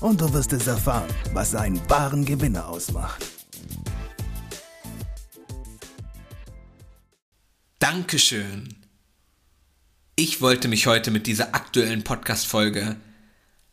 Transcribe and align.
und 0.00 0.20
du 0.20 0.32
wirst 0.32 0.52
es 0.52 0.66
erfahren, 0.66 1.08
was 1.32 1.54
einen 1.54 1.80
wahren 1.88 2.24
Gewinner 2.24 2.68
ausmacht. 2.68 3.24
Dankeschön. 7.78 8.74
Ich 10.16 10.40
wollte 10.40 10.68
mich 10.68 10.86
heute 10.86 11.10
mit 11.10 11.26
dieser 11.26 11.54
aktuellen 11.54 12.04
Podcast-Folge 12.04 12.96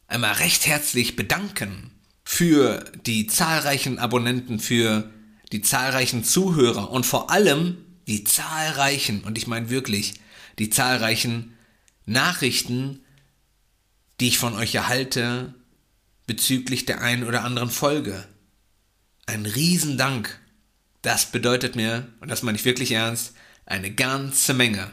einmal 0.07 0.33
recht 0.33 0.67
herzlich 0.67 1.15
bedanken 1.15 1.91
für 2.23 2.83
die 3.05 3.27
zahlreichen 3.27 3.99
Abonnenten, 3.99 4.59
für 4.59 5.09
die 5.51 5.61
zahlreichen 5.61 6.23
Zuhörer 6.23 6.91
und 6.91 7.05
vor 7.05 7.31
allem 7.31 7.77
die 8.07 8.23
zahlreichen, 8.23 9.23
und 9.23 9.37
ich 9.37 9.47
meine 9.47 9.69
wirklich, 9.69 10.15
die 10.59 10.69
zahlreichen 10.69 11.55
Nachrichten, 12.05 13.01
die 14.19 14.27
ich 14.27 14.37
von 14.37 14.53
euch 14.53 14.75
erhalte 14.75 15.55
bezüglich 16.27 16.85
der 16.85 17.01
einen 17.01 17.23
oder 17.23 17.43
anderen 17.43 17.69
Folge. 17.69 18.27
Ein 19.25 19.45
Riesendank. 19.45 20.39
Das 21.01 21.31
bedeutet 21.31 21.75
mir, 21.75 22.07
und 22.19 22.29
das 22.29 22.43
meine 22.43 22.57
ich 22.57 22.65
wirklich 22.65 22.91
ernst, 22.91 23.33
eine 23.65 23.93
ganze 23.93 24.53
Menge. 24.53 24.91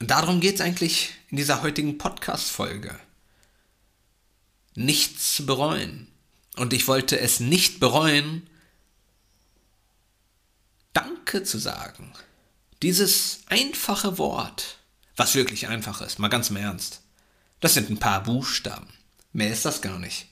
Und 0.00 0.10
darum 0.10 0.40
geht 0.40 0.56
es 0.56 0.60
eigentlich 0.60 1.14
in 1.30 1.36
dieser 1.36 1.62
heutigen 1.62 1.98
Podcast-Folge. 1.98 2.98
Nichts 4.74 5.34
zu 5.34 5.46
bereuen. 5.46 6.08
Und 6.56 6.72
ich 6.72 6.88
wollte 6.88 7.18
es 7.18 7.40
nicht 7.40 7.80
bereuen, 7.80 8.48
Danke 10.94 11.42
zu 11.42 11.58
sagen. 11.58 12.12
Dieses 12.82 13.40
einfache 13.46 14.16
Wort, 14.16 14.78
was 15.16 15.34
wirklich 15.34 15.66
einfach 15.66 16.00
ist, 16.00 16.18
mal 16.18 16.28
ganz 16.28 16.50
im 16.50 16.56
Ernst. 16.56 17.02
Das 17.60 17.74
sind 17.74 17.90
ein 17.90 17.98
paar 17.98 18.22
Buchstaben. 18.22 18.86
Mehr 19.34 19.52
ist 19.52 19.64
das 19.64 19.82
gar 19.82 19.98
nicht. 19.98 20.28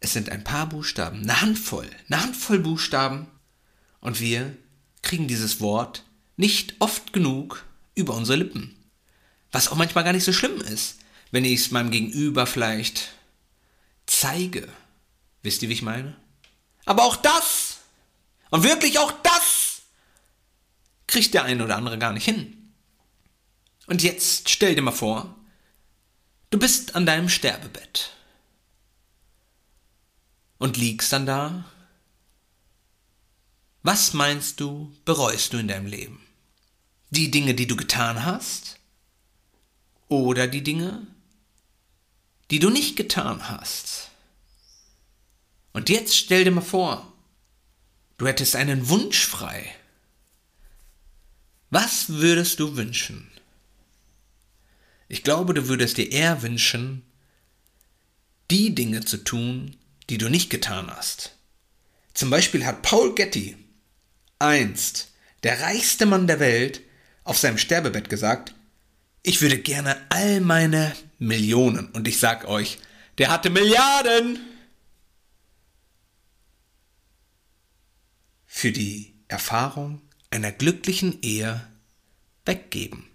Es 0.00 0.12
sind 0.12 0.28
ein 0.28 0.44
paar 0.44 0.68
Buchstaben, 0.68 1.22
eine 1.22 1.40
Handvoll, 1.40 1.90
eine 2.08 2.22
Handvoll 2.22 2.58
Buchstaben. 2.58 3.26
Und 4.00 4.20
wir 4.20 4.54
kriegen 5.02 5.26
dieses 5.26 5.60
Wort 5.60 6.04
nicht 6.36 6.76
oft 6.78 7.14
genug 7.14 7.64
über 7.94 8.14
unsere 8.14 8.36
Lippen. 8.36 8.76
Was 9.50 9.68
auch 9.68 9.76
manchmal 9.76 10.04
gar 10.04 10.12
nicht 10.12 10.24
so 10.24 10.34
schlimm 10.34 10.60
ist, 10.60 10.98
wenn 11.30 11.46
ich 11.46 11.60
es 11.60 11.70
meinem 11.70 11.90
Gegenüber 11.90 12.46
vielleicht 12.46 13.08
zeige. 14.04 14.68
Wisst 15.42 15.62
ihr, 15.62 15.70
wie 15.70 15.74
ich 15.74 15.82
meine? 15.82 16.14
Aber 16.84 17.04
auch 17.04 17.16
das, 17.16 17.78
und 18.50 18.62
wirklich 18.62 18.98
auch 18.98 19.12
das, 19.22 19.80
kriegt 21.06 21.32
der 21.32 21.44
eine 21.44 21.64
oder 21.64 21.76
andere 21.76 21.98
gar 21.98 22.12
nicht 22.12 22.26
hin. 22.26 22.74
Und 23.86 24.02
jetzt 24.02 24.50
stell 24.50 24.74
dir 24.74 24.82
mal 24.82 24.92
vor, 24.92 25.34
Du 26.56 26.60
bist 26.60 26.94
an 26.94 27.04
deinem 27.04 27.28
Sterbebett 27.28 28.12
und 30.56 30.78
liegst 30.78 31.12
dann 31.12 31.26
da. 31.26 31.66
Was 33.82 34.14
meinst 34.14 34.60
du, 34.60 34.90
bereust 35.04 35.52
du 35.52 35.58
in 35.58 35.68
deinem 35.68 35.84
Leben? 35.84 36.18
Die 37.10 37.30
Dinge, 37.30 37.52
die 37.52 37.66
du 37.66 37.76
getan 37.76 38.24
hast? 38.24 38.78
Oder 40.08 40.46
die 40.46 40.62
Dinge, 40.62 41.06
die 42.50 42.58
du 42.58 42.70
nicht 42.70 42.96
getan 42.96 43.50
hast? 43.50 44.08
Und 45.74 45.90
jetzt 45.90 46.16
stell 46.16 46.44
dir 46.44 46.52
mal 46.52 46.62
vor, 46.62 47.12
du 48.16 48.26
hättest 48.26 48.56
einen 48.56 48.88
Wunsch 48.88 49.26
frei. 49.26 49.76
Was 51.68 52.08
würdest 52.08 52.60
du 52.60 52.78
wünschen? 52.78 53.30
Ich 55.08 55.22
glaube, 55.22 55.54
du 55.54 55.68
würdest 55.68 55.96
dir 55.96 56.10
eher 56.10 56.42
wünschen, 56.42 57.02
die 58.50 58.74
Dinge 58.74 59.04
zu 59.04 59.18
tun, 59.18 59.76
die 60.10 60.18
du 60.18 60.28
nicht 60.28 60.50
getan 60.50 60.90
hast. 60.90 61.36
Zum 62.14 62.30
Beispiel 62.30 62.64
hat 62.64 62.82
Paul 62.82 63.14
Getty 63.14 63.56
einst, 64.38 65.12
der 65.42 65.60
reichste 65.60 66.06
Mann 66.06 66.26
der 66.26 66.40
Welt, 66.40 66.80
auf 67.24 67.38
seinem 67.38 67.58
Sterbebett 67.58 68.08
gesagt, 68.08 68.54
ich 69.22 69.40
würde 69.40 69.58
gerne 69.58 69.96
all 70.08 70.40
meine 70.40 70.94
Millionen, 71.18 71.86
und 71.90 72.06
ich 72.06 72.18
sag 72.18 72.46
euch, 72.46 72.78
der 73.18 73.30
hatte 73.30 73.50
Milliarden, 73.50 74.38
für 78.46 78.72
die 78.72 79.12
Erfahrung 79.28 80.00
einer 80.30 80.50
glücklichen 80.50 81.20
Ehe 81.20 81.66
weggeben. 82.46 83.06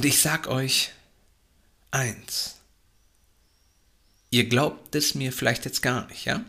Und 0.00 0.06
ich 0.06 0.22
sag 0.22 0.46
euch 0.46 0.92
eins. 1.90 2.54
Ihr 4.30 4.48
glaubt 4.48 4.94
es 4.94 5.14
mir 5.14 5.30
vielleicht 5.30 5.66
jetzt 5.66 5.82
gar 5.82 6.06
nicht, 6.06 6.24
ja? 6.24 6.42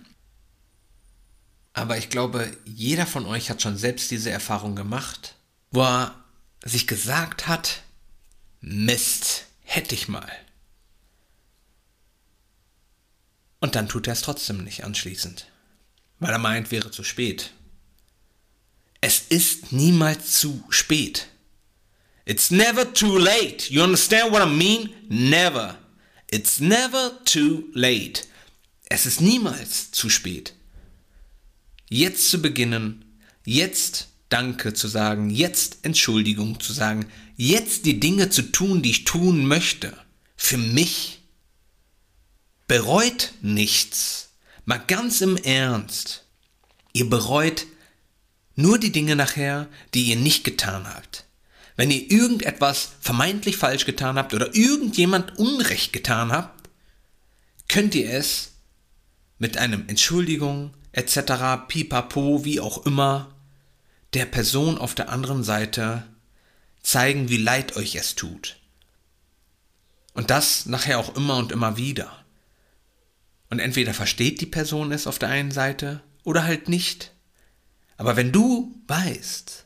Aber 1.74 1.98
ich 1.98 2.10
glaube, 2.10 2.56
jeder 2.64 3.06
von 3.06 3.26
euch 3.26 3.50
hat 3.50 3.62
schon 3.62 3.76
selbst 3.76 4.10
diese 4.10 4.32
Erfahrung 4.32 4.78
gemacht, 4.78 5.36
wo 5.70 5.82
er 5.82 6.16
sich 6.64 6.88
gesagt 6.88 7.50
hat, 7.50 7.84
Mist, 8.62 9.48
hätte 9.66 9.96
ich 9.96 10.08
mal. 10.08 10.32
Und 13.60 13.76
dann 13.76 13.90
tut 13.90 14.08
er 14.08 14.14
es 14.14 14.22
trotzdem 14.22 14.64
nicht 14.64 14.86
anschließend, 14.86 15.52
weil 16.20 16.32
er 16.32 16.40
meint, 16.40 16.72
wäre 16.72 16.90
zu 16.90 17.04
spät. 17.04 17.52
Es 19.02 19.20
ist 19.20 19.74
niemals 19.74 20.40
zu 20.40 20.64
spät. 20.70 21.28
It's 22.32 22.50
never 22.50 22.86
too 22.86 23.18
late. 23.18 23.70
You 23.70 23.84
understand 23.84 24.32
what 24.32 24.42
I 24.42 24.46
mean? 24.46 24.90
Never. 25.10 25.76
It's 26.30 26.62
never 26.62 27.12
too 27.26 27.66
late. 27.74 28.26
Es 28.90 29.06
ist 29.06 29.20
niemals 29.20 29.92
zu 29.92 30.10
spät. 30.10 30.54
Jetzt 31.90 32.30
zu 32.30 32.42
beginnen, 32.42 33.04
jetzt 33.46 34.08
Danke 34.30 34.74
zu 34.74 34.88
sagen, 34.88 35.30
jetzt 35.30 35.80
Entschuldigung 35.82 36.58
zu 36.62 36.72
sagen, 36.72 37.06
jetzt 37.36 37.86
die 37.86 38.00
Dinge 38.00 38.30
zu 38.30 38.44
tun, 38.44 38.82
die 38.82 38.92
ich 38.92 39.04
tun 39.04 39.46
möchte. 39.46 39.92
Für 40.38 40.58
mich. 40.58 41.20
Bereut 42.66 43.34
nichts. 43.42 44.30
Mal 44.64 44.78
ganz 44.78 45.20
im 45.20 45.36
Ernst. 45.36 46.24
Ihr 46.94 47.10
bereut 47.10 47.66
nur 48.56 48.80
die 48.80 48.94
Dinge 48.94 49.18
nachher, 49.18 49.68
die 49.94 50.04
ihr 50.04 50.16
nicht 50.16 50.46
getan 50.46 50.88
habt. 50.88 51.26
Wenn 51.82 51.90
ihr 51.90 52.12
irgendetwas 52.12 52.92
vermeintlich 53.00 53.58
falsch 53.58 53.88
getan 53.88 54.20
habt 54.20 54.36
oder 54.36 54.54
irgendjemand 54.54 55.40
Unrecht 55.40 55.92
getan 55.94 56.32
habt, 56.32 56.70
könnt 57.70 57.96
ihr 57.96 58.08
es 58.14 58.52
mit 59.40 59.58
einem 59.58 59.90
Entschuldigung 59.90 60.76
etc. 60.92 61.66
pipapo, 61.68 62.46
wie 62.46 62.60
auch 62.60 62.86
immer, 62.86 63.34
der 64.14 64.26
Person 64.28 64.78
auf 64.78 64.94
der 64.94 65.10
anderen 65.10 65.44
Seite 65.44 66.06
zeigen, 66.84 67.30
wie 67.30 67.38
leid 67.38 67.76
euch 67.76 67.96
es 67.96 68.14
tut. 68.14 68.60
Und 70.14 70.30
das 70.30 70.68
nachher 70.68 71.00
auch 71.00 71.16
immer 71.16 71.38
und 71.38 71.52
immer 71.52 71.78
wieder. 71.78 72.24
Und 73.50 73.58
entweder 73.58 73.96
versteht 73.96 74.40
die 74.40 74.46
Person 74.46 74.92
es 74.92 75.08
auf 75.08 75.18
der 75.18 75.30
einen 75.30 75.50
Seite 75.50 76.04
oder 76.24 76.44
halt 76.44 76.70
nicht. 76.70 77.12
Aber 77.98 78.18
wenn 78.18 78.32
du 78.32 78.72
weißt, 78.86 79.66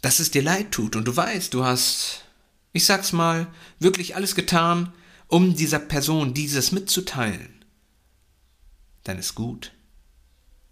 dass 0.00 0.20
es 0.20 0.30
dir 0.30 0.42
leid 0.42 0.72
tut 0.72 0.96
und 0.96 1.04
du 1.04 1.16
weißt, 1.16 1.52
du 1.54 1.64
hast, 1.64 2.24
ich 2.72 2.84
sag's 2.84 3.12
mal, 3.12 3.48
wirklich 3.78 4.16
alles 4.16 4.34
getan, 4.34 4.92
um 5.26 5.54
dieser 5.54 5.78
Person 5.78 6.34
dieses 6.34 6.72
mitzuteilen, 6.72 7.64
dann 9.04 9.18
ist 9.18 9.34
gut. 9.34 9.72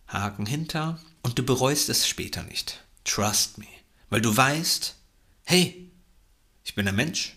Haken 0.08 0.46
hinter 0.46 1.00
und 1.22 1.38
du 1.38 1.42
bereust 1.42 1.88
es 1.88 2.06
später 2.06 2.42
nicht. 2.44 2.84
Trust 3.04 3.58
me. 3.58 3.66
Weil 4.08 4.20
du 4.20 4.36
weißt, 4.36 4.94
hey, 5.44 5.90
ich 6.64 6.74
bin 6.74 6.86
ein 6.86 6.94
Mensch 6.96 7.36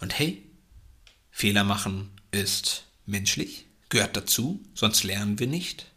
und 0.00 0.16
hey, 0.18 0.44
Fehler 1.30 1.64
machen 1.64 2.10
ist 2.30 2.84
menschlich, 3.06 3.66
gehört 3.88 4.16
dazu, 4.16 4.62
sonst 4.74 5.02
lernen 5.02 5.38
wir 5.38 5.46
nicht. 5.46 5.90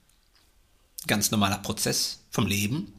Ganz 1.06 1.32
normaler 1.32 1.60
Prozess 1.60 2.24
vom 2.32 2.48
Leben. 2.48 2.94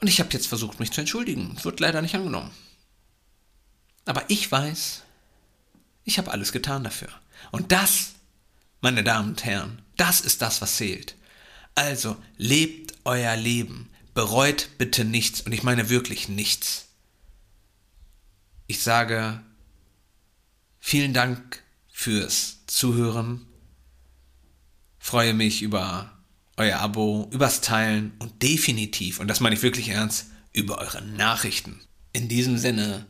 Und 0.00 0.08
ich 0.08 0.18
habe 0.20 0.30
jetzt 0.32 0.46
versucht, 0.46 0.80
mich 0.80 0.92
zu 0.92 1.00
entschuldigen. 1.00 1.54
Es 1.56 1.64
wird 1.64 1.80
leider 1.80 2.00
nicht 2.02 2.14
angenommen. 2.14 2.50
Aber 4.06 4.24
ich 4.28 4.50
weiß, 4.50 5.02
Ich 6.04 6.18
habe 6.18 6.30
alles 6.32 6.52
getan 6.52 6.82
dafür. 6.82 7.08
Und 7.50 7.72
das, 7.72 8.14
meine 8.80 9.04
Damen 9.04 9.30
und 9.30 9.44
Herren, 9.44 9.82
das 9.96 10.20
ist 10.20 10.42
das, 10.42 10.60
was 10.60 10.76
zählt. 10.76 11.14
Also 11.74 12.16
lebt 12.36 12.94
euer 13.04 13.36
Leben. 13.36 13.90
Bereut 14.14 14.70
bitte 14.78 15.04
nichts. 15.04 15.40
Und 15.42 15.52
ich 15.52 15.62
meine 15.62 15.88
wirklich 15.88 16.28
nichts. 16.28 16.88
Ich 18.66 18.82
sage 18.82 19.40
vielen 20.78 21.14
Dank 21.14 21.62
fürs 21.92 22.66
Zuhören. 22.66 23.46
Freue 24.98 25.34
mich 25.34 25.62
über 25.62 26.18
euer 26.60 26.78
Abo, 26.78 27.26
übers 27.32 27.62
Teilen 27.62 28.12
und 28.18 28.42
definitiv, 28.42 29.18
und 29.18 29.28
das 29.28 29.40
meine 29.40 29.56
ich 29.56 29.62
wirklich 29.62 29.88
ernst, 29.88 30.26
über 30.52 30.78
eure 30.78 31.00
Nachrichten. 31.00 31.80
In 32.12 32.28
diesem 32.28 32.58
Sinne 32.58 33.06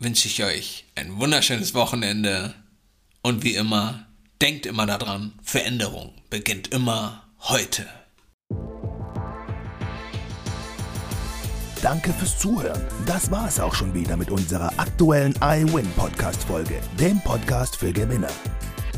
wünsche 0.00 0.26
ich 0.26 0.42
euch 0.42 0.84
ein 0.96 1.18
wunderschönes 1.20 1.74
Wochenende 1.74 2.52
und 3.22 3.44
wie 3.44 3.54
immer, 3.54 4.06
denkt 4.42 4.66
immer 4.66 4.86
daran, 4.86 5.34
Veränderung 5.42 6.14
beginnt 6.30 6.68
immer 6.68 7.28
heute. 7.42 7.86
Danke 11.80 12.12
fürs 12.14 12.38
Zuhören. 12.38 12.80
Das 13.06 13.30
war 13.30 13.46
es 13.46 13.60
auch 13.60 13.74
schon 13.74 13.94
wieder 13.94 14.16
mit 14.16 14.30
unserer 14.30 14.72
aktuellen 14.78 15.34
iWin 15.40 15.86
Podcast 15.92 16.42
Folge, 16.42 16.80
dem 16.98 17.20
Podcast 17.20 17.76
für 17.76 17.92
Gewinner. 17.92 18.30